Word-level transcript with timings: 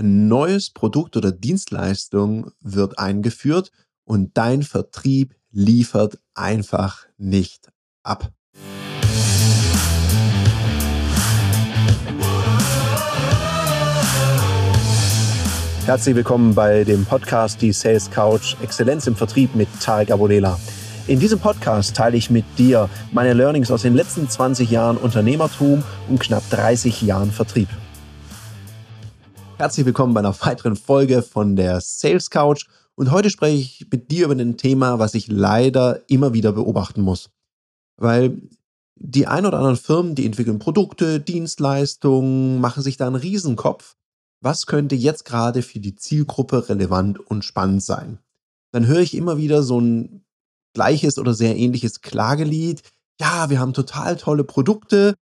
Ein 0.00 0.28
neues 0.28 0.70
Produkt 0.70 1.18
oder 1.18 1.30
Dienstleistung 1.30 2.52
wird 2.62 2.98
eingeführt 2.98 3.70
und 4.06 4.30
dein 4.32 4.62
Vertrieb 4.62 5.34
liefert 5.50 6.18
einfach 6.32 7.04
nicht 7.18 7.68
ab. 8.02 8.32
Herzlich 15.84 16.16
willkommen 16.16 16.54
bei 16.54 16.84
dem 16.84 17.04
Podcast 17.04 17.60
Die 17.60 17.74
Sales 17.74 18.10
Couch 18.10 18.56
Exzellenz 18.62 19.06
im 19.06 19.16
Vertrieb 19.16 19.54
mit 19.54 19.68
Tarek 19.82 20.12
Abodela. 20.12 20.58
In 21.08 21.20
diesem 21.20 21.40
Podcast 21.40 21.94
teile 21.94 22.16
ich 22.16 22.30
mit 22.30 22.46
dir 22.56 22.88
meine 23.12 23.34
Learnings 23.34 23.70
aus 23.70 23.82
den 23.82 23.92
letzten 23.92 24.30
20 24.30 24.70
Jahren 24.70 24.96
Unternehmertum 24.96 25.84
und 26.08 26.20
knapp 26.20 26.48
30 26.48 27.02
Jahren 27.02 27.30
Vertrieb. 27.30 27.68
Herzlich 29.60 29.84
willkommen 29.84 30.14
bei 30.14 30.20
einer 30.20 30.40
weiteren 30.40 30.74
Folge 30.74 31.20
von 31.20 31.54
der 31.54 31.82
Sales 31.82 32.30
Couch. 32.30 32.64
Und 32.94 33.10
heute 33.10 33.28
spreche 33.28 33.58
ich 33.58 33.86
mit 33.92 34.10
dir 34.10 34.24
über 34.24 34.34
ein 34.34 34.56
Thema, 34.56 34.98
was 34.98 35.12
ich 35.12 35.28
leider 35.28 36.00
immer 36.08 36.32
wieder 36.32 36.52
beobachten 36.52 37.02
muss. 37.02 37.28
Weil 37.98 38.40
die 38.96 39.26
ein 39.26 39.44
oder 39.44 39.58
anderen 39.58 39.76
Firmen, 39.76 40.14
die 40.14 40.24
entwickeln 40.24 40.60
Produkte, 40.60 41.20
Dienstleistungen, 41.20 42.58
machen 42.58 42.82
sich 42.82 42.96
da 42.96 43.06
einen 43.06 43.16
Riesenkopf. 43.16 43.98
Was 44.40 44.64
könnte 44.64 44.94
jetzt 44.94 45.26
gerade 45.26 45.60
für 45.60 45.78
die 45.78 45.94
Zielgruppe 45.94 46.70
relevant 46.70 47.18
und 47.18 47.44
spannend 47.44 47.82
sein? 47.82 48.18
Dann 48.72 48.86
höre 48.86 49.00
ich 49.00 49.14
immer 49.14 49.36
wieder 49.36 49.62
so 49.62 49.78
ein 49.78 50.24
gleiches 50.72 51.18
oder 51.18 51.34
sehr 51.34 51.54
ähnliches 51.54 52.00
Klagelied. 52.00 52.80
Ja, 53.20 53.50
wir 53.50 53.60
haben 53.60 53.74
total 53.74 54.16
tolle 54.16 54.44
Produkte, 54.44 55.16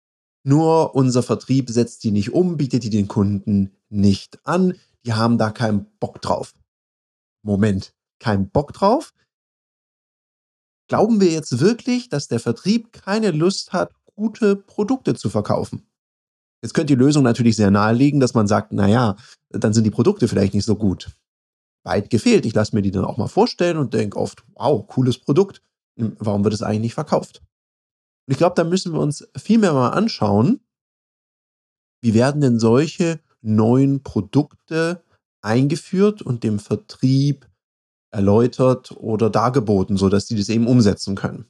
nur 0.45 0.95
unser 0.95 1.23
Vertrieb 1.23 1.70
setzt 1.70 2.05
die 2.05 2.11
nicht 2.11 2.34
um, 2.34 2.59
bietet 2.59 2.84
die 2.84 2.91
den 2.91 3.09
Kunden 3.09 3.73
nicht 3.89 4.45
an. 4.47 4.79
Die 5.05 5.15
haben 5.15 5.39
da 5.39 5.51
keinen 5.51 5.87
Bock 5.99 6.21
drauf. 6.21 6.55
Moment, 7.43 7.95
keinen 8.19 8.51
Bock 8.51 8.73
drauf? 8.73 9.12
Glauben 10.89 11.20
wir 11.20 11.31
jetzt 11.31 11.61
wirklich, 11.61 12.09
dass 12.09 12.28
der 12.28 12.41
Vertrieb 12.41 12.93
keine 12.93 13.31
Lust 13.31 13.73
hat, 13.73 13.93
gute 14.15 14.56
Produkte 14.56 15.15
zu 15.15 15.31
verkaufen? 15.31 15.87
Jetzt 16.62 16.75
könnte 16.75 16.95
die 16.95 17.03
Lösung 17.03 17.23
natürlich 17.23 17.56
sehr 17.56 17.70
naheliegen, 17.70 18.20
dass 18.20 18.34
man 18.34 18.47
sagt, 18.47 18.73
naja, 18.73 19.17
dann 19.51 19.73
sind 19.73 19.84
die 19.84 19.91
Produkte 19.91 20.27
vielleicht 20.28 20.55
nicht 20.55 20.65
so 20.65 20.77
gut. 20.77 21.11
Weit 21.84 22.11
gefehlt. 22.11 22.47
Ich 22.47 22.55
lasse 22.55 22.75
mir 22.75 22.83
die 22.83 22.91
dann 22.91 23.05
auch 23.05 23.17
mal 23.17 23.28
vorstellen 23.28 23.77
und 23.77 23.95
denke 23.95 24.19
oft, 24.19 24.45
wow, 24.55 24.87
cooles 24.87 25.19
Produkt. 25.19 25.62
Warum 25.97 26.45
wird 26.45 26.55
es 26.55 26.62
eigentlich 26.62 26.81
nicht 26.81 26.95
verkauft? 26.95 27.43
Und 28.27 28.33
ich 28.33 28.39
glaube, 28.39 28.56
da 28.56 28.65
müssen 28.65 28.93
wir 28.93 29.00
uns 29.00 29.28
viel 29.37 29.59
mehr 29.59 29.73
mal 29.73 29.91
anschauen, 29.91 30.61
wie 32.03 32.15
werden 32.15 32.41
denn 32.41 32.59
solche 32.59 33.21
neuen 33.42 34.03
Produkte 34.03 35.03
eingeführt 35.42 36.23
und 36.23 36.42
dem 36.42 36.59
Vertrieb 36.59 37.48
erläutert 38.11 38.93
oder 38.93 39.31
dargeboten, 39.31 39.97
sodass 39.97 40.27
die 40.27 40.37
das 40.37 40.48
eben 40.48 40.67
umsetzen 40.67 41.15
können. 41.15 41.47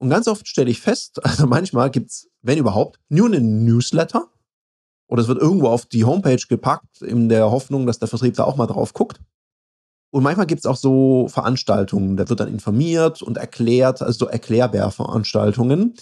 Und 0.00 0.10
ganz 0.10 0.28
oft 0.28 0.46
stelle 0.46 0.70
ich 0.70 0.80
fest, 0.80 1.24
also 1.24 1.46
manchmal 1.46 1.90
gibt 1.90 2.10
es, 2.10 2.28
wenn 2.42 2.58
überhaupt, 2.58 3.00
nur 3.08 3.26
einen 3.26 3.64
Newsletter 3.64 4.28
oder 5.08 5.22
es 5.22 5.28
wird 5.28 5.40
irgendwo 5.40 5.68
auf 5.68 5.86
die 5.86 6.04
Homepage 6.04 6.42
gepackt, 6.48 7.02
in 7.02 7.28
der 7.28 7.50
Hoffnung, 7.50 7.86
dass 7.86 7.98
der 7.98 8.08
Vertrieb 8.08 8.34
da 8.34 8.44
auch 8.44 8.56
mal 8.56 8.66
drauf 8.66 8.92
guckt. 8.92 9.20
Und 10.10 10.22
manchmal 10.22 10.46
gibt 10.46 10.60
es 10.60 10.66
auch 10.66 10.76
so 10.76 11.28
Veranstaltungen, 11.28 12.16
da 12.16 12.28
wird 12.28 12.40
dann 12.40 12.48
informiert 12.48 13.22
und 13.22 13.36
erklärt, 13.36 14.00
also 14.00 14.26
so 14.26 14.28
Erklärbär-Veranstaltungen, 14.28 15.94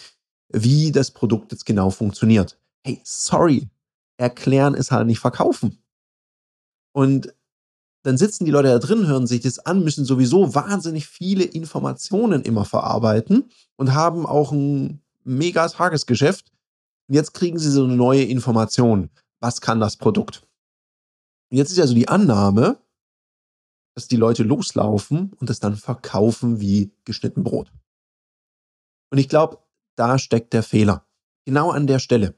wie 0.52 0.92
das 0.92 1.10
Produkt 1.10 1.52
jetzt 1.52 1.66
genau 1.66 1.90
funktioniert. 1.90 2.58
Hey, 2.84 3.00
sorry, 3.02 3.68
erklären 4.16 4.74
ist 4.74 4.92
halt 4.92 5.06
nicht 5.06 5.20
verkaufen. 5.20 5.82
Und 6.92 7.34
dann 8.02 8.16
sitzen 8.16 8.44
die 8.44 8.50
Leute 8.50 8.68
da 8.68 8.78
drin, 8.78 9.06
hören 9.06 9.26
sich 9.26 9.40
das 9.40 9.58
an, 9.58 9.82
müssen 9.82 10.04
sowieso 10.04 10.54
wahnsinnig 10.54 11.06
viele 11.06 11.44
Informationen 11.44 12.42
immer 12.42 12.64
verarbeiten 12.64 13.50
und 13.76 13.94
haben 13.94 14.26
auch 14.26 14.52
ein 14.52 15.02
mega 15.24 15.66
Tagesgeschäft. 15.68 16.52
Und 17.08 17.14
jetzt 17.14 17.34
kriegen 17.34 17.58
sie 17.58 17.70
so 17.70 17.84
eine 17.84 17.96
neue 17.96 18.22
Information. 18.22 19.10
Was 19.40 19.60
kann 19.60 19.80
das 19.80 19.96
Produkt? 19.96 20.46
Und 21.50 21.58
jetzt 21.58 21.70
ist 21.70 21.78
ja 21.78 21.86
so 21.86 21.94
die 21.94 22.08
Annahme, 22.08 22.78
dass 23.96 24.08
die 24.08 24.16
Leute 24.16 24.42
loslaufen 24.42 25.32
und 25.40 25.50
es 25.50 25.58
dann 25.58 25.74
verkaufen 25.76 26.60
wie 26.60 26.92
geschnitten 27.04 27.42
Brot. 27.42 27.72
Und 29.10 29.18
ich 29.18 29.28
glaube, 29.28 29.58
da 29.96 30.18
steckt 30.18 30.52
der 30.52 30.62
Fehler. 30.62 31.06
Genau 31.44 31.70
an 31.70 31.86
der 31.86 31.98
Stelle. 31.98 32.34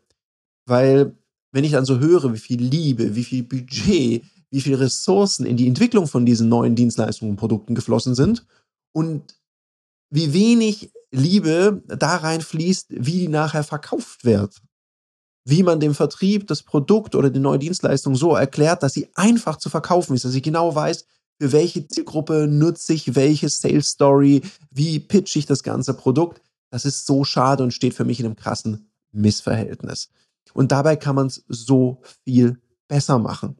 Weil, 0.67 1.18
wenn 1.53 1.65
ich 1.65 1.73
dann 1.73 1.85
so 1.85 1.99
höre, 1.99 2.33
wie 2.33 2.39
viel 2.39 2.63
Liebe, 2.63 3.15
wie 3.15 3.25
viel 3.25 3.43
Budget, 3.43 4.25
wie 4.51 4.61
viel 4.61 4.75
Ressourcen 4.75 5.47
in 5.47 5.57
die 5.57 5.67
Entwicklung 5.67 6.07
von 6.07 6.27
diesen 6.27 6.49
neuen 6.49 6.75
Dienstleistungen 6.75 7.33
und 7.33 7.37
Produkten 7.37 7.75
geflossen 7.75 8.15
sind 8.15 8.47
und 8.93 9.35
wie 10.11 10.33
wenig 10.33 10.91
Liebe 11.11 11.83
da 11.87 12.17
reinfließt, 12.17 12.87
wie 12.91 13.21
die 13.21 13.29
nachher 13.29 13.65
verkauft 13.65 14.25
wird. 14.25 14.61
Wie 15.45 15.63
man 15.63 15.81
dem 15.81 15.95
Vertrieb 15.95 16.47
das 16.47 16.63
Produkt 16.63 17.15
oder 17.15 17.31
die 17.31 17.41
neue 17.41 17.59
Dienstleistung 17.59 18.15
so 18.17 18.35
erklärt, 18.35 18.83
dass 18.83 18.93
sie 18.93 19.09
einfach 19.15 19.57
zu 19.57 19.71
verkaufen 19.71 20.15
ist, 20.15 20.25
dass 20.25 20.35
ich 20.35 20.43
genau 20.43 20.75
weiß, 20.75 21.07
für 21.41 21.53
welche 21.53 21.87
Zielgruppe 21.87 22.47
nutze 22.49 22.93
ich 22.93 23.15
welche 23.15 23.49
Sales 23.49 23.91
Story, 23.91 24.43
wie 24.71 24.99
pitch 24.99 25.37
ich 25.37 25.47
das 25.47 25.63
ganze 25.63 25.95
Produkt. 25.95 26.43
Das 26.71 26.85
ist 26.85 27.07
so 27.07 27.25
schade 27.25 27.63
und 27.63 27.73
steht 27.73 27.95
für 27.95 28.05
mich 28.05 28.21
in 28.21 28.27
einem 28.27 28.37
krassen 28.37 28.91
Missverhältnis. 29.13 30.11
Und 30.55 30.73
dabei 30.73 30.97
kann 30.97 31.17
man 31.17 31.27
es 31.27 31.45
so 31.49 32.01
viel 32.25 32.61
besser 32.89 33.19
machen. 33.19 33.57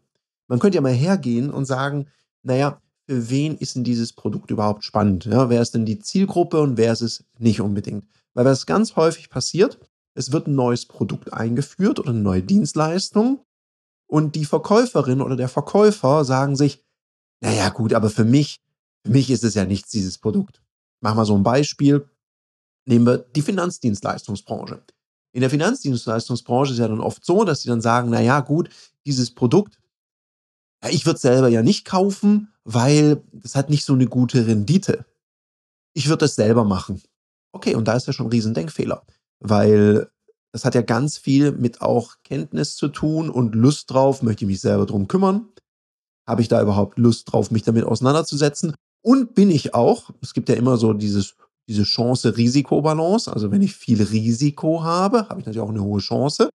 Man 0.49 0.59
könnte 0.59 0.77
ja 0.77 0.83
mal 0.83 0.93
hergehen 0.93 1.51
und 1.51 1.67
sagen, 1.67 2.07
naja, 2.43 2.81
für 3.07 3.31
wen 3.31 3.57
ist 3.57 3.77
denn 3.77 3.85
dieses 3.85 4.13
Produkt 4.13 4.51
überhaupt 4.51 4.85
spannend? 4.85 5.25
Ja, 5.25 5.49
wer 5.49 5.63
ist 5.63 5.75
denn 5.75 5.87
die 5.87 5.99
Zielgruppe 5.99 6.61
und 6.61 6.77
wer 6.77 6.93
ist 6.93 7.03
es 7.03 7.25
nicht 7.39 7.61
unbedingt? 7.61 8.05
Weil 8.35 8.45
was 8.45 8.67
ganz 8.67 8.97
häufig 8.97 9.31
passiert, 9.31 9.79
es 10.15 10.33
wird 10.33 10.47
ein 10.47 10.55
neues 10.55 10.87
Produkt 10.87 11.33
eingeführt 11.33 11.99
oder 11.99 12.11
eine 12.11 12.21
neue 12.21 12.43
Dienstleistung 12.43 13.45
und 14.07 14.35
die 14.35 14.45
Verkäuferin 14.45 15.21
oder 15.21 15.37
der 15.37 15.49
Verkäufer 15.49 16.25
sagen 16.25 16.57
sich, 16.57 16.83
naja, 17.41 17.69
gut, 17.69 17.95
aber 17.95 18.11
für 18.11 18.25
mich, 18.25 18.61
für 19.05 19.13
mich 19.13 19.31
ist 19.31 19.45
es 19.45 19.55
ja 19.55 19.65
nichts, 19.65 19.91
dieses 19.91 20.19
Produkt. 20.19 20.63
Machen 21.01 21.19
wir 21.19 21.25
so 21.25 21.37
ein 21.37 21.43
Beispiel. 21.43 22.09
Nehmen 22.85 23.07
wir 23.07 23.19
die 23.19 23.43
Finanzdienstleistungsbranche. 23.43 24.83
In 25.33 25.41
der 25.41 25.51
Finanzdienstleistungsbranche 25.51 26.73
ist 26.73 26.79
ja 26.79 26.89
dann 26.89 27.01
oft 27.01 27.25
so, 27.25 27.45
dass 27.45 27.63
sie 27.63 27.69
dann 27.69 27.81
sagen, 27.81 28.11
naja, 28.11 28.41
gut, 28.41 28.71
dieses 29.07 29.35
Produkt, 29.35 29.79
ja, 30.83 30.91
ich 30.91 31.07
würde 31.07 31.19
selber 31.19 31.49
ja 31.49 31.63
nicht 31.63 31.85
kaufen, 31.85 32.53
weil 32.65 33.23
das 33.33 33.55
hat 33.55 33.71
nicht 33.71 33.85
so 33.85 33.95
eine 33.95 34.07
gute 34.07 34.47
Rendite. 34.47 35.05
Ich 35.95 36.09
würde 36.09 36.27
es 36.27 36.35
selber 36.35 36.65
machen. 36.65 37.03
Okay, 37.53 37.75
und 37.75 37.89
da 37.89 37.95
ist 37.95 38.07
ja 38.07 38.13
schon 38.13 38.27
ein 38.27 38.33
Riesendenkfehler, 38.33 39.05
weil 39.41 40.11
das 40.53 40.65
hat 40.65 40.75
ja 40.75 40.83
ganz 40.83 41.19
viel 41.19 41.53
mit 41.53 41.81
auch 41.83 42.17
Kenntnis 42.23 42.77
zu 42.77 42.89
tun 42.89 43.31
und 43.31 43.55
Lust 43.55 43.91
drauf, 43.91 44.23
möchte 44.23 44.45
ich 44.45 44.49
mich 44.49 44.61
selber 44.61 44.87
drum 44.87 45.09
kümmern. 45.09 45.49
Habe 46.27 46.43
ich 46.43 46.49
da 46.49 46.61
überhaupt 46.63 46.99
Lust 46.99 47.33
drauf, 47.33 47.51
mich 47.51 47.63
damit 47.63 47.85
auseinanderzusetzen? 47.85 48.75
Und 49.03 49.35
bin 49.35 49.51
ich 49.51 49.75
auch, 49.75 50.11
es 50.21 50.35
gibt 50.35 50.49
ja 50.49 50.55
immer 50.55 50.77
so 50.77 50.93
dieses, 50.93 51.37
diese 51.69 51.83
Chance-Risiko-Balance. 51.83 53.33
Also 53.33 53.51
wenn 53.51 53.63
ich 53.63 53.75
viel 53.75 54.03
Risiko 54.03 54.83
habe, 54.83 55.29
habe 55.29 55.41
ich 55.41 55.47
natürlich 55.47 55.61
auch 55.61 55.69
eine 55.69 55.83
hohe 55.83 56.01
Chance. 56.01 56.49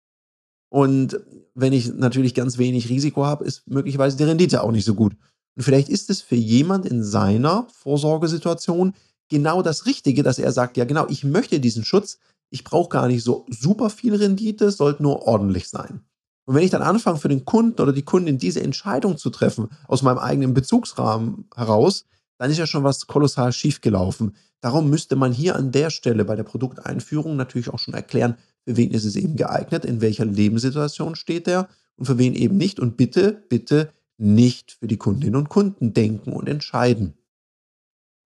Und 0.69 1.19
wenn 1.53 1.71
ich 1.71 1.93
natürlich 1.93 2.33
ganz 2.33 2.57
wenig 2.57 2.89
Risiko 2.89 3.25
habe, 3.25 3.45
ist 3.45 3.67
möglicherweise 3.67 4.17
die 4.17 4.23
Rendite 4.23 4.63
auch 4.63 4.71
nicht 4.71 4.85
so 4.85 4.95
gut. 4.95 5.15
Und 5.55 5.63
vielleicht 5.63 5.89
ist 5.89 6.09
es 6.09 6.21
für 6.21 6.35
jemand 6.35 6.87
in 6.87 7.03
seiner 7.03 7.67
Vorsorgesituation 7.71 8.93
genau 9.29 9.61
das 9.61 9.85
Richtige, 9.85 10.23
dass 10.23 10.39
er 10.39 10.51
sagt, 10.51 10.77
ja 10.77 10.85
genau, 10.85 11.05
ich 11.09 11.23
möchte 11.23 11.59
diesen 11.59 11.85
Schutz, 11.85 12.17
ich 12.49 12.63
brauche 12.63 12.89
gar 12.89 13.07
nicht 13.07 13.23
so 13.23 13.45
super 13.49 13.91
viel 13.91 14.15
Rendite, 14.15 14.65
es 14.65 14.77
sollte 14.77 15.03
nur 15.03 15.27
ordentlich 15.27 15.69
sein. 15.69 16.01
Und 16.45 16.55
wenn 16.55 16.63
ich 16.63 16.71
dann 16.71 16.81
anfange, 16.81 17.19
für 17.19 17.29
den 17.29 17.45
Kunden 17.45 17.81
oder 17.81 17.93
die 17.93 18.01
Kundin 18.01 18.37
diese 18.37 18.61
Entscheidung 18.61 19.17
zu 19.17 19.29
treffen, 19.29 19.69
aus 19.87 20.01
meinem 20.01 20.17
eigenen 20.17 20.53
Bezugsrahmen 20.53 21.45
heraus, 21.55 22.05
dann 22.37 22.51
ist 22.51 22.57
ja 22.57 22.67
schon 22.67 22.83
was 22.83 23.07
kolossal 23.07 23.53
schiefgelaufen. 23.53 24.35
Darum 24.61 24.89
müsste 24.89 25.15
man 25.15 25.33
hier 25.33 25.55
an 25.55 25.71
der 25.71 25.89
Stelle 25.89 26.25
bei 26.25 26.35
der 26.35 26.43
Produkteinführung 26.43 27.35
natürlich 27.35 27.69
auch 27.69 27.79
schon 27.79 27.93
erklären, 27.93 28.37
für 28.65 28.77
wen 28.77 28.91
ist 28.91 29.05
es 29.05 29.15
eben 29.15 29.35
geeignet, 29.35 29.83
in 29.85 30.01
welcher 30.01 30.25
Lebenssituation 30.25 31.15
steht 31.15 31.47
er 31.47 31.67
und 31.97 32.05
für 32.05 32.17
wen 32.17 32.33
eben 32.33 32.57
nicht. 32.57 32.79
Und 32.79 32.95
bitte, 32.95 33.43
bitte 33.49 33.91
nicht 34.17 34.71
für 34.71 34.87
die 34.87 34.97
Kundinnen 34.97 35.35
und 35.35 35.49
Kunden 35.49 35.93
denken 35.93 36.31
und 36.31 36.47
entscheiden. 36.47 37.15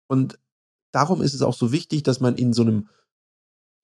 Und 0.07 0.39
darum 0.91 1.21
ist 1.21 1.33
es 1.33 1.41
auch 1.41 1.53
so 1.53 1.71
wichtig, 1.71 2.03
dass 2.03 2.19
man 2.19 2.35
in 2.35 2.53
so 2.53 2.63
einem 2.63 2.87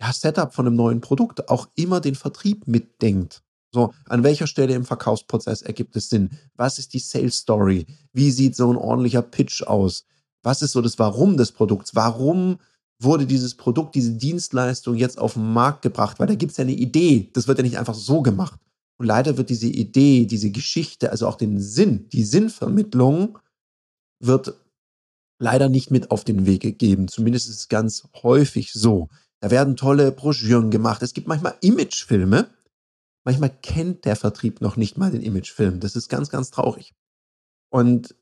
ja, 0.01 0.11
Setup 0.11 0.53
von 0.53 0.65
einem 0.65 0.75
neuen 0.75 1.01
Produkt 1.01 1.49
auch 1.49 1.67
immer 1.75 2.01
den 2.01 2.15
Vertrieb 2.15 2.67
mitdenkt. 2.67 3.43
So, 3.71 3.93
an 4.07 4.23
welcher 4.23 4.47
Stelle 4.47 4.73
im 4.73 4.85
Verkaufsprozess 4.85 5.61
ergibt 5.61 5.95
es 5.95 6.09
Sinn? 6.09 6.31
Was 6.55 6.79
ist 6.79 6.93
die 6.93 6.99
Sales 6.99 7.37
Story? 7.37 7.85
Wie 8.13 8.31
sieht 8.31 8.55
so 8.55 8.71
ein 8.71 8.77
ordentlicher 8.77 9.21
Pitch 9.21 9.63
aus? 9.63 10.05
Was 10.41 10.61
ist 10.61 10.71
so 10.71 10.81
das 10.81 10.97
Warum 10.97 11.37
des 11.37 11.51
Produkts? 11.51 11.93
Warum 11.95 12.57
wurde 12.99 13.25
dieses 13.25 13.55
Produkt, 13.55 13.95
diese 13.95 14.13
Dienstleistung 14.13 14.95
jetzt 14.95 15.19
auf 15.19 15.33
den 15.33 15.53
Markt 15.53 15.83
gebracht? 15.83 16.19
Weil 16.19 16.27
da 16.27 16.35
gibt 16.35 16.51
es 16.51 16.57
ja 16.57 16.63
eine 16.63 16.73
Idee. 16.73 17.29
Das 17.33 17.47
wird 17.47 17.59
ja 17.59 17.63
nicht 17.63 17.77
einfach 17.77 17.93
so 17.93 18.21
gemacht. 18.21 18.59
Und 18.97 19.05
leider 19.05 19.37
wird 19.37 19.49
diese 19.49 19.67
Idee, 19.67 20.25
diese 20.25 20.49
Geschichte, 20.49 21.11
also 21.11 21.27
auch 21.27 21.35
den 21.35 21.59
Sinn, 21.59 22.09
die 22.09 22.23
Sinnvermittlung, 22.23 23.39
wird 24.19 24.55
leider 25.39 25.69
nicht 25.69 25.91
mit 25.91 26.11
auf 26.11 26.25
den 26.25 26.45
Weg 26.45 26.61
gegeben. 26.61 27.07
Zumindest 27.07 27.49
ist 27.49 27.55
es 27.55 27.67
ganz 27.69 28.07
häufig 28.23 28.73
so. 28.73 29.07
Da 29.39 29.51
werden 29.51 29.77
tolle 29.77 30.11
Broschüren 30.11 30.69
gemacht. 30.69 31.01
Es 31.01 31.13
gibt 31.13 31.27
manchmal 31.27 31.55
Imagefilme. 31.61 32.49
Manchmal 33.25 33.49
kennt 33.49 34.05
der 34.05 34.15
Vertrieb 34.15 34.61
noch 34.61 34.77
nicht 34.77 34.97
mal 34.97 35.11
den 35.11 35.21
Imagefilm. 35.21 35.79
Das 35.79 35.95
ist 35.95 36.09
ganz, 36.09 36.29
ganz 36.29 36.51
traurig. 36.51 36.93
Und 37.69 38.15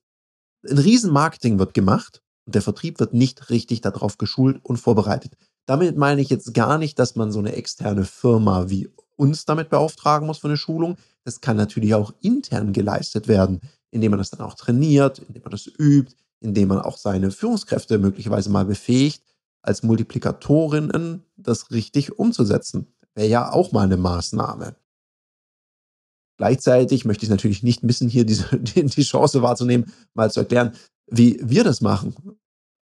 ein 0.67 0.77
Riesenmarketing 0.77 1.59
wird 1.59 1.73
gemacht 1.73 2.21
und 2.45 2.55
der 2.55 2.61
Vertrieb 2.61 2.99
wird 2.99 3.13
nicht 3.13 3.49
richtig 3.49 3.81
darauf 3.81 4.17
geschult 4.17 4.59
und 4.63 4.77
vorbereitet. 4.77 5.33
Damit 5.65 5.97
meine 5.97 6.21
ich 6.21 6.29
jetzt 6.29 6.53
gar 6.53 6.77
nicht, 6.77 6.97
dass 6.97 7.15
man 7.15 7.31
so 7.31 7.39
eine 7.39 7.53
externe 7.53 8.05
Firma 8.05 8.69
wie 8.69 8.89
uns 9.15 9.45
damit 9.45 9.69
beauftragen 9.69 10.27
muss 10.27 10.39
für 10.39 10.47
eine 10.47 10.57
Schulung. 10.57 10.97
Das 11.25 11.41
kann 11.41 11.57
natürlich 11.57 11.93
auch 11.93 12.13
intern 12.21 12.71
geleistet 12.73 13.27
werden, 13.27 13.61
indem 13.91 14.11
man 14.11 14.19
das 14.19 14.29
dann 14.29 14.41
auch 14.41 14.53
trainiert, 14.53 15.19
indem 15.19 15.43
man 15.43 15.51
das 15.51 15.67
übt, 15.67 16.15
indem 16.39 16.69
man 16.69 16.79
auch 16.79 16.97
seine 16.97 17.31
Führungskräfte 17.31 17.97
möglicherweise 17.97 18.49
mal 18.49 18.65
befähigt, 18.65 19.23
als 19.61 19.83
Multiplikatorinnen 19.83 21.23
das 21.35 21.71
richtig 21.71 22.17
umzusetzen. 22.17 22.93
Wäre 23.15 23.27
ja 23.27 23.51
auch 23.51 23.71
mal 23.71 23.83
eine 23.83 23.97
Maßnahme. 23.97 24.75
Gleichzeitig 26.37 27.03
möchte 27.05 27.25
ich 27.25 27.29
natürlich 27.29 27.63
nicht 27.63 27.83
missen, 27.83 28.09
hier 28.09 28.25
diese, 28.25 28.57
die 28.59 29.03
Chance 29.03 29.41
wahrzunehmen, 29.41 29.91
mal 30.13 30.31
zu 30.31 30.41
erklären, 30.41 30.71
wie 31.07 31.39
wir 31.41 31.63
das 31.63 31.81
machen. 31.81 32.15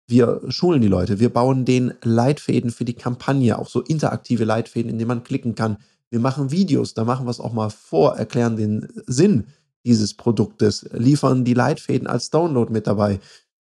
Wir 0.06 0.40
schulen 0.48 0.80
die 0.80 0.88
Leute, 0.88 1.20
wir 1.20 1.30
bauen 1.30 1.64
den 1.64 1.92
Leitfäden 2.02 2.70
für 2.70 2.84
die 2.84 2.94
Kampagne, 2.94 3.58
auch 3.58 3.68
so 3.68 3.82
interaktive 3.82 4.44
Leitfäden, 4.44 4.90
in 4.90 4.98
denen 4.98 5.08
man 5.08 5.22
klicken 5.22 5.54
kann. 5.54 5.78
Wir 6.10 6.20
machen 6.20 6.50
Videos, 6.50 6.94
da 6.94 7.04
machen 7.04 7.26
wir 7.26 7.30
es 7.30 7.40
auch 7.40 7.52
mal 7.52 7.68
vor, 7.68 8.16
erklären 8.16 8.56
den 8.56 8.88
Sinn 9.06 9.48
dieses 9.84 10.14
Produktes, 10.14 10.88
liefern 10.92 11.44
die 11.44 11.54
Leitfäden 11.54 12.06
als 12.06 12.30
Download 12.30 12.72
mit 12.72 12.86
dabei 12.86 13.20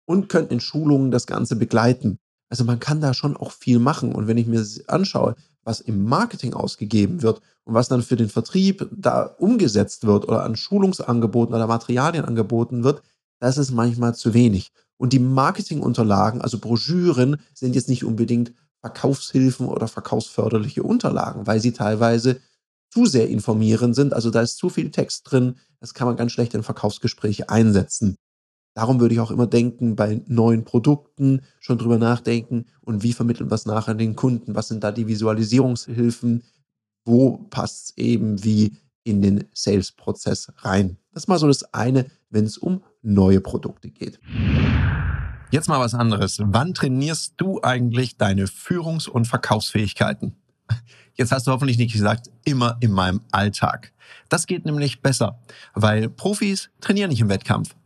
und 0.06 0.30
können 0.30 0.50
in 0.50 0.60
Schulungen 0.60 1.12
das 1.12 1.28
Ganze 1.28 1.56
begleiten. 1.56 2.18
Also 2.50 2.66
man 2.66 2.80
kann 2.80 3.02
da 3.02 3.14
schon 3.14 3.38
auch 3.38 3.52
viel 3.52 3.80
machen. 3.80 4.14
Und 4.14 4.28
wenn 4.28 4.38
ich 4.38 4.48
mir 4.48 4.64
anschaue, 4.88 5.36
was 5.64 5.80
im 5.80 6.04
Marketing 6.04 6.54
ausgegeben 6.54 7.22
wird 7.22 7.42
und 7.64 7.74
was 7.74 7.88
dann 7.88 8.02
für 8.02 8.16
den 8.16 8.30
Vertrieb 8.30 8.88
da 8.92 9.24
umgesetzt 9.24 10.06
wird 10.06 10.28
oder 10.28 10.44
an 10.44 10.56
Schulungsangeboten 10.56 11.56
oder 11.56 11.68
Materialien 11.68 12.26
angeboten 12.26 12.84
wird, 12.84 13.02
das 13.40 13.58
ist 13.58 13.72
manchmal 13.72 14.16
zu 14.16 14.34
wenig. 14.34 14.72
Und 14.98 15.14
die 15.14 15.20
Marketingunterlagen, 15.20 16.42
also 16.42 16.60
Broschüren, 16.60 17.38
sind 17.54 17.76
jetzt 17.76 17.90
nicht 17.90 18.04
unbedingt 18.04 18.54
Verkaufshilfen 18.82 19.68
oder 19.68 19.88
verkaufsförderliche 19.88 20.84
Unterlagen, 20.84 21.48
weil 21.48 21.60
sie 21.60 21.72
teilweise 21.72 22.40
zu 22.90 23.06
sehr 23.06 23.30
informierend 23.30 23.96
sind. 23.96 24.14
Also 24.14 24.30
da 24.30 24.42
ist 24.42 24.58
zu 24.58 24.70
viel 24.70 24.92
Text 24.92 25.32
drin. 25.32 25.56
Das 25.80 25.94
kann 25.94 26.08
man 26.08 26.16
ganz 26.16 26.32
schlecht 26.32 26.54
in 26.54 26.64
Verkaufsgespräche 26.64 27.50
einsetzen. 27.50 28.18
Darum 28.74 29.00
würde 29.00 29.14
ich 29.14 29.20
auch 29.20 29.32
immer 29.32 29.46
denken, 29.46 29.96
bei 29.96 30.22
neuen 30.26 30.64
Produkten 30.64 31.42
schon 31.60 31.78
drüber 31.78 31.98
nachdenken 31.98 32.66
und 32.82 33.04
wie 33.04 33.14
vermitteln 33.14 33.52
wir 33.52 33.56
es 33.56 33.66
nachher 33.66 33.94
den 33.94 34.16
Kunden? 34.16 34.56
Was 34.56 34.68
sind 34.68 34.84
da 34.84 34.92
die 34.92 35.08
Visualisierungshilfen? 35.08 36.44
Wo 37.06 37.38
passt 37.50 37.90
es 37.90 37.98
eben 37.98 38.44
wie 38.44 38.78
in 39.04 39.22
den 39.22 39.44
Sales-Prozess 39.54 40.52
rein? 40.58 40.98
Das 41.14 41.24
ist 41.24 41.28
mal 41.28 41.38
so 41.38 41.48
das 41.48 41.74
eine, 41.74 42.08
wenn 42.30 42.46
es 42.46 42.58
um 42.58 42.82
neue 43.04 43.42
Produkte 43.42 43.92
geht. 43.92 44.20
Jetzt 45.52 45.70
mal 45.70 45.80
was 45.80 45.94
anderes. 45.94 46.40
Wann 46.44 46.74
trainierst 46.74 47.36
du 47.38 47.62
eigentlich 47.62 48.18
deine 48.18 48.48
Führungs- 48.48 49.08
und 49.08 49.28
Verkaufsfähigkeiten? 49.28 50.36
Jetzt 51.14 51.32
hast 51.32 51.46
du 51.46 51.52
hoffentlich 51.52 51.78
nicht 51.78 51.94
gesagt, 51.94 52.32
immer 52.44 52.78
in 52.80 52.92
meinem 52.92 53.22
Alltag. 53.32 53.94
Das 54.30 54.48
geht 54.48 54.66
nämlich 54.66 55.02
besser, 55.02 55.40
weil 55.76 56.10
Profis 56.10 56.72
trainieren 56.82 57.12
nicht 57.12 57.22
im 57.22 57.30
Wettkampf. 57.30 57.76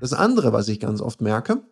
Das 0.00 0.12
andere, 0.12 0.52
was 0.52 0.68
ich 0.68 0.80
ganz 0.80 1.00
oft 1.00 1.20
merke, 1.20 1.62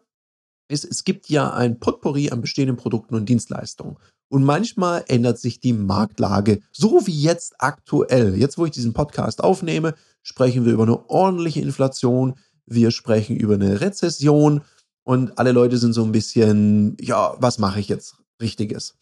ist, 0.69 0.85
es 0.85 1.05
gibt 1.05 1.29
ja 1.29 1.53
ein 1.53 1.79
Potpourri 1.79 2.31
an 2.31 2.41
bestehenden 2.41 2.77
Produkten 2.77 3.15
und 3.15 3.29
Dienstleistungen. 3.29 3.97
Und 4.29 4.45
manchmal 4.45 5.05
ändert 5.09 5.39
sich 5.39 5.61
die 5.61 5.75
Marktlage, 5.75 6.61
so 6.73 7.07
wie 7.07 7.23
jetzt 7.23 7.55
aktuell. 7.59 8.35
Jetzt, 8.35 8.57
wo 8.57 8.65
ich 8.65 8.73
diesen 8.73 8.95
Podcast 8.95 9.45
aufnehme, 9.45 9.95
sprechen 10.23 10.65
wir 10.65 10.73
über 10.73 10.85
eine 10.85 11.09
ordentliche 11.11 11.61
Inflation, 11.61 12.35
wir 12.67 12.91
sprechen 12.91 13.37
über 13.37 13.55
eine 13.55 13.81
Rezession 13.83 14.63
und 15.05 15.39
alle 15.39 15.53
Leute 15.53 15.77
sind 15.77 15.93
so 15.93 16.03
ein 16.03 16.13
bisschen, 16.13 16.97
ja, 16.99 17.37
was 17.39 17.59
mache 17.59 17.79
ich 17.79 17.89
jetzt 17.89 18.17
Richtiges? 18.41 18.97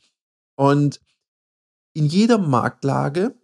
Und 0.56 1.00
in 1.94 2.06
jeder 2.06 2.38
Marktlage 2.38 3.34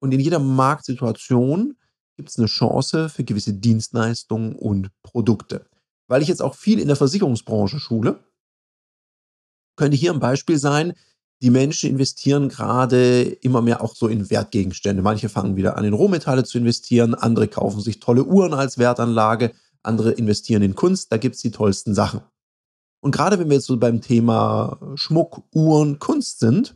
und 0.00 0.12
in 0.12 0.20
jeder 0.20 0.38
Marktsituation 0.38 1.76
gibt 2.18 2.30
es 2.30 2.38
eine 2.38 2.48
Chance 2.48 3.08
für 3.08 3.22
gewisse 3.22 3.54
Dienstleistungen 3.54 4.56
und 4.56 4.90
Produkte. 5.04 5.64
Weil 6.08 6.20
ich 6.20 6.26
jetzt 6.26 6.42
auch 6.42 6.56
viel 6.56 6.80
in 6.80 6.88
der 6.88 6.96
Versicherungsbranche 6.96 7.78
schule, 7.78 8.18
könnte 9.76 9.96
hier 9.96 10.12
ein 10.12 10.18
Beispiel 10.18 10.58
sein, 10.58 10.94
die 11.42 11.50
Menschen 11.50 11.88
investieren 11.88 12.48
gerade 12.48 13.22
immer 13.22 13.62
mehr 13.62 13.84
auch 13.84 13.94
so 13.94 14.08
in 14.08 14.30
Wertgegenstände. 14.30 15.00
Manche 15.00 15.28
fangen 15.28 15.54
wieder 15.54 15.76
an, 15.76 15.84
in 15.84 15.92
Rohmetalle 15.92 16.42
zu 16.42 16.58
investieren, 16.58 17.14
andere 17.14 17.46
kaufen 17.46 17.80
sich 17.80 18.00
tolle 18.00 18.24
Uhren 18.24 18.52
als 18.52 18.78
Wertanlage, 18.78 19.52
andere 19.84 20.10
investieren 20.10 20.62
in 20.62 20.74
Kunst, 20.74 21.12
da 21.12 21.18
gibt 21.18 21.36
es 21.36 21.42
die 21.42 21.52
tollsten 21.52 21.94
Sachen. 21.94 22.22
Und 23.00 23.12
gerade 23.12 23.38
wenn 23.38 23.48
wir 23.48 23.54
jetzt 23.54 23.66
so 23.66 23.76
beim 23.76 24.00
Thema 24.00 24.80
Schmuck, 24.96 25.44
Uhren, 25.54 26.00
Kunst 26.00 26.40
sind, 26.40 26.74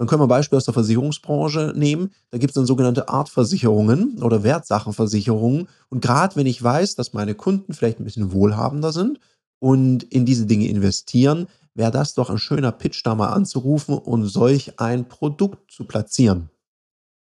dann 0.00 0.06
können 0.06 0.22
wir 0.22 0.24
ein 0.24 0.30
Beispiel 0.30 0.56
aus 0.56 0.64
der 0.64 0.72
Versicherungsbranche 0.72 1.74
nehmen. 1.76 2.10
Da 2.30 2.38
gibt 2.38 2.52
es 2.52 2.54
dann 2.54 2.64
sogenannte 2.64 3.10
Artversicherungen 3.10 4.22
oder 4.22 4.42
Wertsachenversicherungen. 4.42 5.68
Und 5.90 6.00
gerade 6.00 6.36
wenn 6.36 6.46
ich 6.46 6.62
weiß, 6.62 6.94
dass 6.94 7.12
meine 7.12 7.34
Kunden 7.34 7.74
vielleicht 7.74 8.00
ein 8.00 8.04
bisschen 8.04 8.32
wohlhabender 8.32 8.92
sind 8.92 9.20
und 9.58 10.04
in 10.04 10.24
diese 10.24 10.46
Dinge 10.46 10.68
investieren, 10.68 11.48
wäre 11.74 11.90
das 11.90 12.14
doch 12.14 12.30
ein 12.30 12.38
schöner 12.38 12.72
Pitch, 12.72 13.04
da 13.04 13.14
mal 13.14 13.28
anzurufen 13.28 13.98
und 13.98 14.24
solch 14.24 14.80
ein 14.80 15.06
Produkt 15.06 15.70
zu 15.70 15.84
platzieren. 15.84 16.48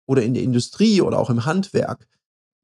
Oder 0.06 0.24
in 0.24 0.34
der 0.34 0.44
Industrie 0.44 1.00
oder 1.00 1.20
auch 1.20 1.30
im 1.30 1.46
Handwerk. 1.46 2.10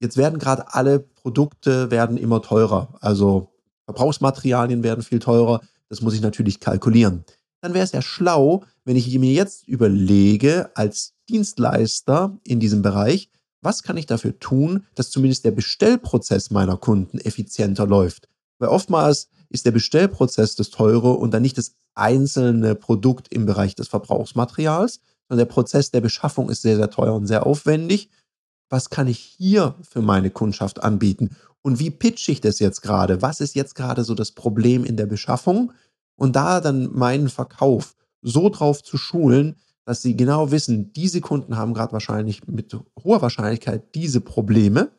Jetzt 0.02 0.18
werden 0.18 0.40
gerade 0.40 0.74
alle 0.74 1.00
Produkte 1.00 1.90
werden 1.90 2.18
immer 2.18 2.42
teurer. 2.42 2.96
Also 3.00 3.54
Verbrauchsmaterialien 3.86 4.84
werden 4.84 5.06
viel 5.06 5.20
teurer. 5.20 5.62
Das 5.88 6.02
muss 6.02 6.14
ich 6.14 6.22
natürlich 6.22 6.60
kalkulieren 6.60 7.24
dann 7.62 7.74
wäre 7.74 7.84
es 7.84 7.92
ja 7.92 8.02
schlau, 8.02 8.64
wenn 8.84 8.96
ich 8.96 9.18
mir 9.18 9.34
jetzt 9.34 9.68
überlege, 9.68 10.72
als 10.76 11.14
Dienstleister 11.30 12.38
in 12.44 12.60
diesem 12.60 12.82
Bereich, 12.82 13.30
was 13.62 13.84
kann 13.84 13.98
ich 13.98 14.08
dafür 14.08 14.38
tun, 14.40 14.86
dass 14.96 15.12
zumindest 15.12 15.46
der 15.46 15.52
Bestellprozess 15.52 16.50
meiner 16.50 16.78
Kunden 16.78 17.20
effizienter 17.20 17.86
läuft. 17.86 18.28
Weil 18.58 18.70
oftmals 18.70 19.30
ist 19.50 19.66
der 19.66 19.72
Bestellprozess 19.72 20.56
das 20.56 20.70
teure 20.70 21.14
und 21.14 21.32
dann 21.32 21.44
nicht 21.44 21.58
das 21.58 21.76
einzelne 21.94 22.74
Produkt 22.74 23.28
im 23.32 23.46
Bereich 23.46 23.76
des 23.76 23.88
Verbrauchsmaterials, 23.88 25.02
sondern 25.28 25.48
der 25.48 25.54
Prozess 25.54 25.92
der 25.92 26.02
Beschaffung 26.02 26.50
ist 26.50 26.62
sehr, 26.62 26.78
sehr 26.78 26.90
teuer 26.90 27.14
und 27.14 27.28
sehr 27.28 27.46
aufwendig. 27.46 28.10
Was 28.70 28.90
kann 28.90 29.08
ich 29.08 29.20
hier 29.20 29.76
für 29.82 30.02
meine 30.02 30.30
Kundschaft 30.30 30.82
anbieten? 30.82 31.36
Und 31.62 31.80
wie 31.80 31.92
pitche 31.92 32.32
ich 32.32 32.42
das 32.42 32.60
jetzt 32.60 32.82
gerade? 32.82 33.22
Was 33.22 33.42
ist 33.42 33.54
jetzt 33.54 33.76
gerade 33.76 34.04
so 34.04 34.16
das 34.16 34.32
Problem 34.32 34.84
in 34.84 34.98
der 34.98 35.06
Beschaffung? 35.06 35.74
Und 36.22 36.36
da 36.36 36.62
dann 36.62 36.94
meinen 36.94 37.30
Verkauf 37.30 37.96
so 38.22 38.50
drauf 38.50 38.84
zu 38.84 38.98
schulen, 38.98 39.56
dass 39.86 40.04
sie 40.04 40.16
genau 40.16 40.52
wissen, 40.52 40.94
diese 40.94 41.20
Kunden 41.20 41.58
haben 41.58 41.74
gerade 41.74 41.94
wahrscheinlich 41.94 42.46
mit 42.46 42.78
hoher 43.04 43.24
Wahrscheinlichkeit 43.24 43.96
diese 43.96 44.22
Probleme. 44.22 44.92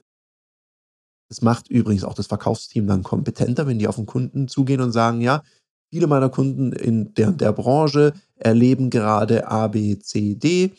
Das 1.29 1.41
macht 1.41 1.69
übrigens 1.69 2.03
auch 2.03 2.15
das 2.15 2.27
Verkaufsteam 2.27 2.89
dann 2.89 3.05
kompetenter, 3.05 3.69
wenn 3.69 3.79
die 3.79 3.87
auf 3.87 3.95
den 3.95 4.07
Kunden 4.07 4.49
zugehen 4.49 4.81
und 4.81 4.91
sagen, 4.91 5.21
ja, 5.21 5.45
viele 5.91 6.09
meiner 6.09 6.29
Kunden 6.29 6.73
in 6.73 7.15
der, 7.15 7.31
der 7.31 7.53
Branche 7.53 8.15
erleben 8.35 8.91
gerade 8.91 9.47
A, 9.47 9.69
B, 9.69 10.01
C, 10.01 10.35
D 10.35 10.73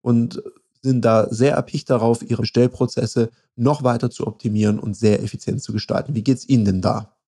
und 0.00 0.42
sind 0.80 1.04
da 1.04 1.28
sehr 1.28 1.56
erpicht 1.56 1.90
darauf, 1.90 2.22
ihre 2.22 2.40
Bestellprozesse 2.40 3.28
noch 3.54 3.82
weiter 3.82 4.08
zu 4.10 4.26
optimieren 4.26 4.78
und 4.78 4.96
sehr 4.96 5.22
effizient 5.22 5.60
zu 5.60 5.74
gestalten. 5.74 6.14
Wie 6.14 6.24
geht 6.24 6.38
es 6.38 6.48
Ihnen 6.48 6.64
denn 6.64 6.80
da? 6.80 7.19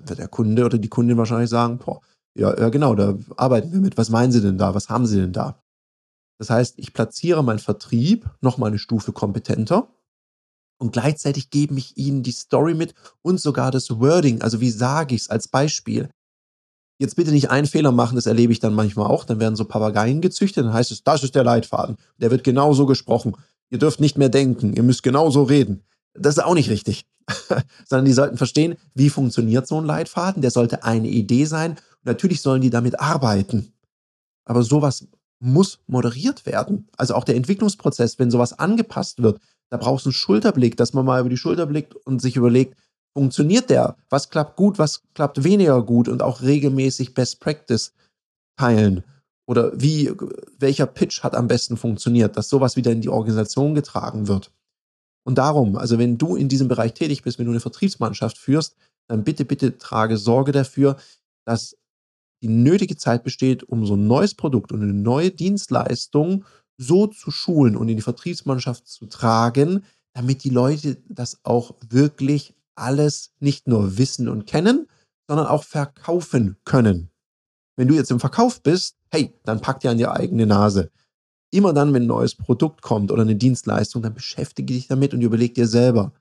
Wird 0.00 0.18
der 0.18 0.28
Kunde 0.28 0.64
oder 0.64 0.78
die 0.78 0.88
Kundin 0.88 1.18
wahrscheinlich 1.18 1.50
sagen, 1.50 1.78
boah, 1.78 2.00
ja, 2.34 2.58
ja, 2.58 2.68
genau, 2.70 2.94
da 2.94 3.18
arbeiten 3.36 3.72
wir 3.72 3.80
mit. 3.80 3.98
Was 3.98 4.08
meinen 4.08 4.32
Sie 4.32 4.40
denn 4.40 4.58
da? 4.58 4.74
Was 4.74 4.88
haben 4.88 5.06
Sie 5.06 5.20
denn 5.20 5.32
da? 5.32 5.62
Das 6.38 6.50
heißt, 6.50 6.78
ich 6.78 6.92
platziere 6.92 7.44
meinen 7.44 7.58
Vertrieb 7.58 8.28
nochmal 8.40 8.70
eine 8.70 8.78
Stufe 8.78 9.12
kompetenter 9.12 9.88
und 10.82 10.92
gleichzeitig 10.92 11.50
gebe 11.50 11.78
ich 11.78 11.96
ihnen 11.96 12.24
die 12.24 12.32
Story 12.32 12.74
mit 12.74 12.94
und 13.22 13.40
sogar 13.40 13.70
das 13.70 14.00
Wording, 14.00 14.42
also 14.42 14.60
wie 14.60 14.70
sage 14.70 15.14
ich 15.14 15.22
es 15.22 15.30
als 15.30 15.46
Beispiel. 15.46 16.10
Jetzt 16.98 17.14
bitte 17.14 17.30
nicht 17.30 17.50
einen 17.50 17.68
Fehler 17.68 17.92
machen, 17.92 18.16
das 18.16 18.26
erlebe 18.26 18.52
ich 18.52 18.60
dann 18.60 18.74
manchmal 18.74 19.06
auch. 19.06 19.24
Dann 19.24 19.40
werden 19.40 19.56
so 19.56 19.64
Papageien 19.64 20.20
gezüchtet, 20.20 20.64
dann 20.64 20.72
heißt 20.72 20.90
es, 20.90 21.04
das 21.04 21.22
ist 21.22 21.34
der 21.34 21.44
Leitfaden. 21.44 21.96
Der 22.18 22.30
wird 22.32 22.42
genauso 22.44 22.86
gesprochen. 22.86 23.36
Ihr 23.70 23.78
dürft 23.78 24.00
nicht 24.00 24.18
mehr 24.18 24.28
denken, 24.28 24.72
ihr 24.74 24.82
müsst 24.82 25.02
genauso 25.02 25.44
reden. 25.44 25.84
Das 26.14 26.36
ist 26.36 26.42
auch 26.42 26.54
nicht 26.54 26.70
richtig. 26.70 27.06
Sondern 27.86 28.04
die 28.04 28.12
sollten 28.12 28.36
verstehen, 28.36 28.76
wie 28.94 29.10
funktioniert 29.10 29.66
so 29.66 29.80
ein 29.80 29.86
Leitfaden. 29.86 30.42
Der 30.42 30.50
sollte 30.50 30.84
eine 30.84 31.08
Idee 31.08 31.44
sein. 31.44 31.76
Natürlich 32.04 32.40
sollen 32.40 32.62
die 32.62 32.70
damit 32.70 33.00
arbeiten. 33.00 33.72
Aber 34.44 34.62
sowas 34.62 35.06
muss 35.40 35.80
moderiert 35.86 36.46
werden. 36.46 36.88
Also 36.96 37.14
auch 37.14 37.24
der 37.24 37.36
Entwicklungsprozess, 37.36 38.18
wenn 38.18 38.30
sowas 38.30 38.58
angepasst 38.58 39.22
wird, 39.22 39.40
da 39.70 39.76
brauchst 39.76 40.04
du 40.04 40.10
einen 40.10 40.14
Schulterblick, 40.14 40.76
dass 40.76 40.92
man 40.92 41.04
mal 41.04 41.20
über 41.20 41.30
die 41.30 41.36
Schulter 41.36 41.66
blickt 41.66 41.94
und 41.94 42.20
sich 42.20 42.36
überlegt, 42.36 42.76
funktioniert 43.14 43.70
der? 43.70 43.96
Was 44.10 44.30
klappt 44.30 44.56
gut, 44.56 44.78
was 44.78 45.02
klappt 45.14 45.42
weniger 45.44 45.82
gut 45.82 46.08
und 46.08 46.22
auch 46.22 46.42
regelmäßig 46.42 47.14
Best 47.14 47.40
Practice 47.40 47.92
teilen. 48.56 49.04
Oder 49.46 49.72
wie, 49.74 50.12
welcher 50.58 50.86
Pitch 50.86 51.22
hat 51.22 51.34
am 51.34 51.48
besten 51.48 51.76
funktioniert, 51.76 52.36
dass 52.36 52.48
sowas 52.48 52.76
wieder 52.76 52.92
in 52.92 53.00
die 53.00 53.08
Organisation 53.08 53.74
getragen 53.74 54.28
wird. 54.28 54.52
Und 55.24 55.38
darum, 55.38 55.76
also 55.76 55.98
wenn 55.98 56.18
du 56.18 56.36
in 56.36 56.48
diesem 56.48 56.68
Bereich 56.68 56.94
tätig 56.94 57.22
bist, 57.22 57.38
wenn 57.38 57.46
du 57.46 57.52
eine 57.52 57.60
Vertriebsmannschaft 57.60 58.38
führst, 58.38 58.76
dann 59.08 59.24
bitte, 59.24 59.44
bitte 59.44 59.78
trage 59.78 60.16
Sorge 60.16 60.52
dafür, 60.52 60.96
dass 61.44 61.76
die 62.42 62.48
nötige 62.48 62.96
Zeit 62.96 63.22
besteht, 63.22 63.62
um 63.62 63.86
so 63.86 63.94
ein 63.94 64.06
neues 64.06 64.34
Produkt 64.34 64.72
und 64.72 64.82
eine 64.82 64.92
neue 64.92 65.30
Dienstleistung 65.30 66.44
so 66.76 67.06
zu 67.06 67.30
schulen 67.30 67.76
und 67.76 67.88
in 67.88 67.96
die 67.96 68.02
Vertriebsmannschaft 68.02 68.88
zu 68.88 69.06
tragen, 69.06 69.84
damit 70.14 70.44
die 70.44 70.50
Leute 70.50 70.98
das 71.08 71.38
auch 71.44 71.74
wirklich 71.88 72.54
alles 72.74 73.32
nicht 73.38 73.68
nur 73.68 73.98
wissen 73.98 74.28
und 74.28 74.46
kennen, 74.46 74.88
sondern 75.28 75.46
auch 75.46 75.64
verkaufen 75.64 76.56
können. 76.64 77.10
Wenn 77.76 77.88
du 77.88 77.94
jetzt 77.94 78.10
im 78.10 78.20
Verkauf 78.20 78.62
bist, 78.62 78.96
hey, 79.10 79.32
dann 79.44 79.60
pack 79.60 79.80
dir 79.80 79.90
an 79.90 79.98
die 79.98 80.06
eigene 80.06 80.46
Nase. 80.46 80.90
Immer 81.52 81.74
dann, 81.74 81.92
wenn 81.92 82.04
ein 82.04 82.08
neues 82.08 82.34
Produkt 82.34 82.80
kommt 82.80 83.12
oder 83.12 83.22
eine 83.22 83.36
Dienstleistung, 83.36 84.00
dann 84.00 84.14
beschäftige 84.14 84.72
dich 84.72 84.88
damit 84.88 85.12
und 85.12 85.20
überleg 85.20 85.54
dir 85.54 85.68
selber, 85.68 86.12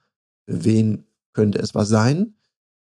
wen 0.46 1.06
könnte 1.32 1.60
es 1.60 1.74
was 1.74 1.88
sein? 1.88 2.36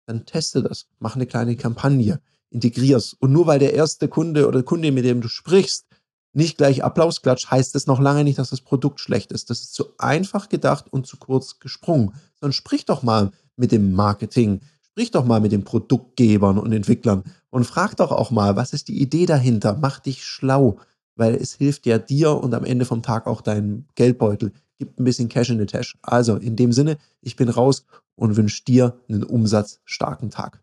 Dann 0.06 0.26
teste 0.26 0.62
das, 0.62 0.88
mach 1.00 1.16
eine 1.16 1.26
kleine 1.26 1.56
Kampagne, 1.56 2.20
integrier's. 2.50 3.14
Und 3.14 3.32
nur 3.32 3.48
weil 3.48 3.60
der 3.60 3.74
erste 3.74 4.10
Kunde 4.10 4.50
oder 4.50 4.64
Kunde, 4.64 4.92
mit 4.92 5.06
dem 5.06 5.22
du 5.22 5.30
sprichst, 5.30 5.86
nicht 6.34 6.58
gleich 6.58 6.84
Applaus 6.84 7.22
klatscht, 7.22 7.52
heißt 7.52 7.74
es 7.76 7.88
noch 7.88 8.02
lange 8.02 8.26
nicht, 8.26 8.38
dass 8.38 8.50
das 8.50 8.62
Produkt 8.62 9.00
schlecht 9.00 9.32
ist. 9.32 9.50
Das 9.50 9.62
ist 9.62 9.74
zu 9.74 9.86
einfach 9.98 10.50
gedacht 10.50 10.92
und 10.92 11.08
zu 11.08 11.18
kurz 11.18 11.60
gesprungen. 11.60 12.14
Sondern 12.40 12.54
sprich 12.54 12.86
doch 12.86 13.02
mal 13.02 13.32
mit 13.56 13.72
dem 13.72 13.94
Marketing, 13.94 14.60
sprich 14.82 15.12
doch 15.12 15.24
mal 15.24 15.40
mit 15.40 15.54
den 15.54 15.64
Produktgebern 15.64 16.58
und 16.58 16.74
Entwicklern 16.74 17.24
und 17.50 17.66
frag 17.66 17.96
doch 17.96 18.12
auch 18.12 18.32
mal, 18.32 18.58
was 18.58 18.74
ist 18.74 18.90
die 18.90 19.02
Idee 19.02 19.26
dahinter? 19.26 19.78
Mach 19.80 20.00
dich 20.00 20.26
schlau, 20.26 20.80
weil 21.22 21.36
es 21.36 21.54
hilft 21.54 21.86
ja 21.86 22.00
dir 22.00 22.32
und 22.32 22.52
am 22.56 22.66
Ende 22.66 22.84
vom 22.84 23.04
Tag 23.04 23.28
auch 23.28 23.42
deinem 23.42 23.86
Geldbeutel. 23.94 24.54
Gibt 24.80 25.00
ein 25.00 25.04
bisschen 25.04 25.30
Cash 25.30 25.52
in 25.52 25.60
the 25.60 25.68
Tash. 25.68 25.96
Also 26.02 26.38
in 26.38 26.56
dem 26.56 26.72
Sinne, 26.72 26.98
ich 27.22 27.36
bin 27.36 27.48
raus 27.48 27.86
und 28.16 28.38
wünsche 28.38 28.64
dir 28.64 28.96
einen 29.08 29.24
umsatzstarken 29.24 30.32
Tag. 30.32 30.60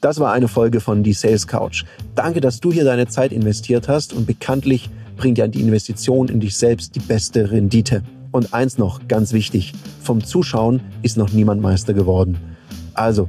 Das 0.00 0.18
war 0.18 0.32
eine 0.32 0.48
Folge 0.48 0.80
von 0.80 1.02
Die 1.02 1.12
Sales 1.12 1.46
Couch. 1.46 1.84
Danke, 2.14 2.40
dass 2.40 2.60
du 2.60 2.72
hier 2.72 2.84
deine 2.84 3.06
Zeit 3.06 3.32
investiert 3.32 3.86
hast 3.86 4.14
und 4.14 4.26
bekanntlich 4.26 4.88
bringt 5.18 5.36
ja 5.36 5.46
die 5.46 5.60
Investition 5.60 6.28
in 6.28 6.40
dich 6.40 6.56
selbst 6.56 6.94
die 6.94 7.00
beste 7.00 7.50
Rendite. 7.50 8.02
Und 8.30 8.54
eins 8.54 8.78
noch, 8.78 9.08
ganz 9.08 9.34
wichtig, 9.34 9.74
vom 10.00 10.24
Zuschauen 10.24 10.80
ist 11.02 11.18
noch 11.18 11.34
niemand 11.34 11.60
Meister 11.60 11.92
geworden. 11.92 12.38
Also, 12.94 13.28